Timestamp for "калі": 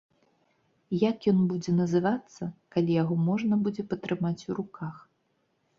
2.77-2.91